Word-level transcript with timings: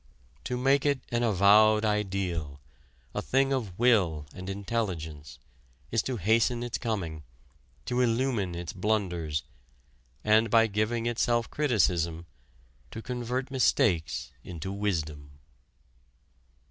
To 0.45 0.57
make 0.57 0.83
it 0.83 0.99
an 1.11 1.21
avowed 1.21 1.85
ideal 1.85 2.59
a 3.13 3.21
thing 3.21 3.53
of 3.53 3.77
will 3.77 4.25
and 4.33 4.49
intelligence 4.49 5.37
is 5.91 6.01
to 6.01 6.17
hasten 6.17 6.63
its 6.63 6.79
coming, 6.79 7.21
to 7.85 8.01
illumine 8.01 8.55
its 8.55 8.73
blunders, 8.73 9.43
and, 10.23 10.49
by 10.49 10.65
giving 10.65 11.05
it 11.05 11.19
self 11.19 11.51
criticism, 11.51 12.25
to 12.89 13.03
convert 13.03 13.51
mistakes 13.51 14.31
into 14.43 14.71
wisdom. 14.73 15.37